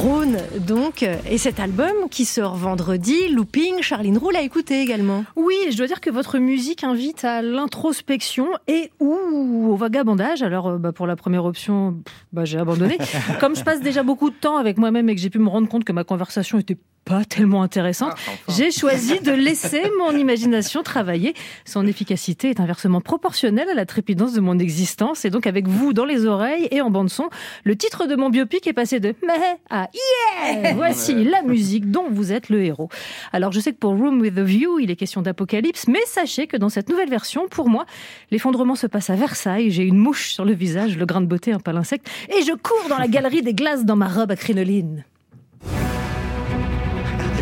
[0.00, 5.26] Rhône, donc, et cet album qui sort vendredi, Looping, Charline Roux l'a écouté également.
[5.36, 10.42] Oui, je dois dire que votre musique invite à l'introspection et ou au vagabondage.
[10.42, 11.98] Alors, euh, bah, pour la première option,
[12.32, 12.96] bah, j'ai abandonné.
[13.40, 15.68] Comme je passe déjà beaucoup de temps avec moi-même et que j'ai pu me rendre
[15.68, 16.78] compte que ma conversation était
[17.10, 21.34] pas tellement intéressante, ah, j'ai choisi de laisser mon imagination travailler.
[21.64, 25.24] Son efficacité est inversement proportionnelle à la trépidance de mon existence.
[25.24, 27.28] Et donc, avec vous dans les oreilles et en bande-son,
[27.64, 32.06] le titre de mon biopic est passé de mais à yeah Voici la musique dont
[32.08, 32.88] vous êtes le héros.
[33.32, 36.46] Alors, je sais que pour Room with a View, il est question d'apocalypse, mais sachez
[36.46, 37.86] que dans cette nouvelle version, pour moi,
[38.30, 39.72] l'effondrement se passe à Versailles.
[39.72, 42.52] J'ai une mouche sur le visage, le grain de beauté, un pâle insecte, et je
[42.52, 45.04] cours dans la galerie des glaces dans ma robe à crinoline.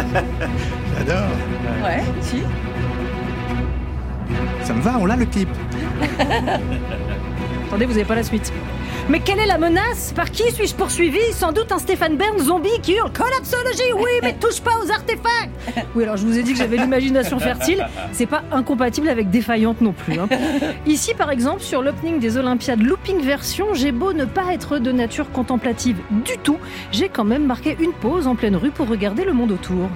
[0.98, 1.30] J'adore.
[1.84, 2.42] Ouais, si.
[4.62, 5.48] Ça me va, on l'a le clip.
[7.70, 8.52] Attendez, vous n'avez pas la suite.
[9.08, 10.12] Mais quelle est la menace?
[10.12, 11.20] Par qui suis-je poursuivi?
[11.32, 15.52] Sans doute un Stéphane Bern zombie qui hurle Collapsologie Oui, mais touche pas aux artefacts
[15.94, 17.86] Oui, alors je vous ai dit que j'avais l'imagination fertile.
[18.10, 20.18] C'est pas incompatible avec défaillante non plus.
[20.18, 20.28] Hein.
[20.84, 24.90] Ici, par exemple, sur l'opening des Olympiades Looping Version, j'ai beau ne pas être de
[24.90, 26.58] nature contemplative du tout,
[26.90, 29.88] j'ai quand même marqué une pause en pleine rue pour regarder le monde autour.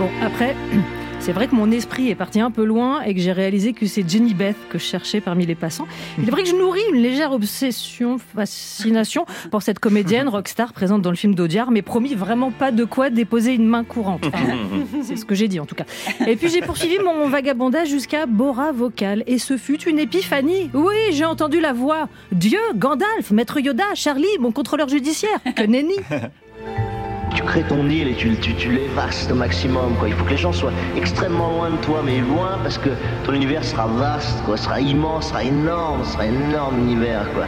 [0.00, 0.56] Bon, après,
[1.20, 3.84] c'est vrai que mon esprit est parti un peu loin et que j'ai réalisé que
[3.84, 5.86] c'est Jenny Beth que je cherchais parmi les passants.
[6.16, 11.02] Il est vrai que je nourris une légère obsession, fascination pour cette comédienne rockstar présente
[11.02, 14.24] dans le film d'Audiard, mais promis vraiment pas de quoi déposer une main courante.
[15.02, 15.84] c'est ce que j'ai dit en tout cas.
[16.26, 20.70] Et puis j'ai poursuivi mon vagabondage jusqu'à Bora Vocal et ce fut une épiphanie.
[20.72, 22.08] Oui, j'ai entendu la voix.
[22.32, 25.96] Dieu, Gandalf, Maître Yoda, Charlie, mon contrôleur judiciaire, que nenni
[27.40, 29.94] tu crées ton île et tu, tu, tu l'évastes au maximum.
[29.98, 30.08] Quoi.
[30.08, 32.90] Il faut que les gens soient extrêmement loin de toi, mais loin parce que
[33.24, 37.24] ton univers sera vaste, quoi, sera immense, sera énorme, sera énorme univers.
[37.34, 37.44] Quoi.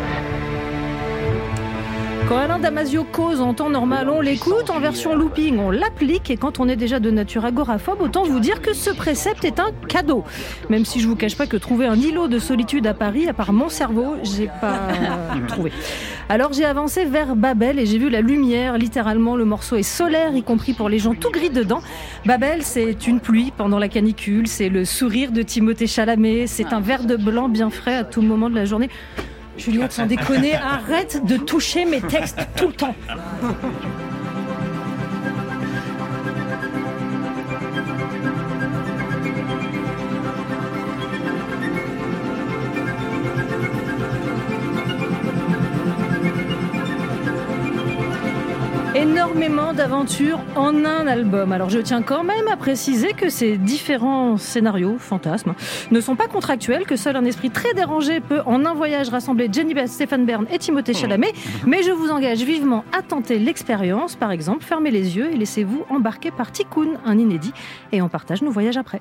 [2.29, 6.37] Quand Alain Damasio cause en temps normal, on l'écoute, en version looping, on l'applique, et
[6.37, 9.73] quand on est déjà de nature agoraphobe, autant vous dire que ce précepte est un
[9.89, 10.25] cadeau.
[10.71, 13.35] Même si je vous cache pas que trouver un îlot de solitude à Paris, à
[13.35, 14.89] part mon cerveau, j'ai pas
[15.49, 15.73] trouvé.
[16.33, 20.35] Alors j'ai avancé vers Babel et j'ai vu la lumière, littéralement le morceau est solaire,
[20.35, 21.83] y compris pour les gens tout gris dedans.
[22.25, 26.81] Babel, c'est une pluie pendant la canicule, c'est le sourire de Timothée Chalamet, c'est un
[26.81, 28.89] verre de blanc bien frais à tout moment de la journée.
[29.59, 32.95] Juliette, sans déconner, arrête de toucher mes textes tout le temps.
[49.73, 51.53] Énormément d'aventures en un album.
[51.53, 55.55] Alors je tiens quand même à préciser que ces différents scénarios, fantasmes,
[55.91, 59.49] ne sont pas contractuels, que seul un esprit très dérangé peut en un voyage rassembler
[59.51, 61.33] Jenny Beth, Stéphane Bern et Timothée Chalamet.
[61.67, 64.17] Mais je vous engage vivement à tenter l'expérience.
[64.17, 67.53] Par exemple, fermez les yeux et laissez-vous embarquer par Tikkun, un inédit,
[67.93, 69.01] et on partage nos voyages après.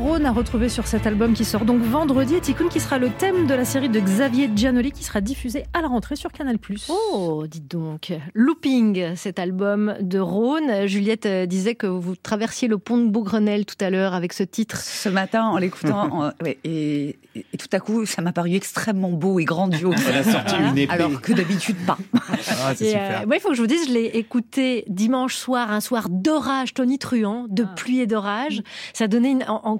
[0.00, 3.10] Rhône à retrouver sur cet album qui sort donc vendredi et Tikkun qui sera le
[3.10, 6.58] thème de la série de Xavier Giannoli qui sera diffusé à la rentrée sur Canal+.
[6.88, 8.12] Oh, dites donc.
[8.34, 10.86] Looping, cet album de Rhône.
[10.86, 14.42] Juliette euh, disait que vous traversiez le pont de Bougrenelle tout à l'heure avec ce
[14.42, 14.78] titre.
[14.80, 16.30] Ce matin, en l'écoutant,
[16.64, 17.16] et,
[17.58, 19.96] tout à coup, ça m'a paru extrêmement beau et grandiose.
[20.08, 20.92] Elle a sorti une épée.
[20.92, 21.98] Alors que d'habitude, pas.
[22.14, 25.80] Ah, c'est euh, il faut que je vous dise, je l'ai écouté dimanche soir, un
[25.80, 27.74] soir d'orage tonitruant, de ah.
[27.74, 28.62] pluie et d'orage.
[28.92, 29.36] Ça donnait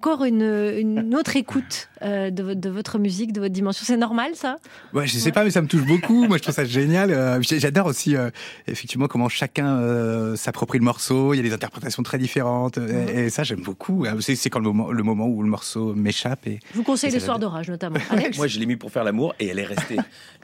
[0.07, 3.85] encore une, autre écoute euh, de, votre musique, de votre dimension.
[3.87, 4.59] C'est normal, ça?
[4.93, 6.27] Ouais, je sais pas, mais ça me touche beaucoup.
[6.27, 7.11] Moi, je trouve ça génial.
[7.11, 8.31] Euh, j'adore aussi, euh,
[8.67, 11.33] effectivement, comment chacun s'approprie le morceau.
[11.33, 12.79] Il y a des interprétations très différentes.
[12.79, 14.07] Et, ça, j'aime beaucoup.
[14.21, 16.47] C'est quand le moment, le moment où le morceau m'échappe.
[16.47, 17.99] Et, je vous conseille les soirs d'orage, notamment.
[18.37, 19.97] Moi, je l'ai mis pour faire l'amour et elle est restée.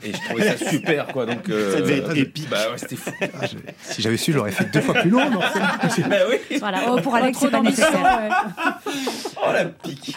[0.02, 1.26] Et je trouvais ça super, quoi.
[1.26, 2.48] Donc, ça devait être épique.
[2.50, 3.10] Bah ouais, c'était fou.
[3.20, 3.46] Ah,
[3.82, 5.30] si j'avais su, j'aurais fait deux fois plus long.
[5.30, 6.58] bah oui.
[6.58, 6.80] Voilà.
[6.88, 8.50] Oh, pour Alex, c'est pas nécessaire.
[9.36, 10.08] Oh la pique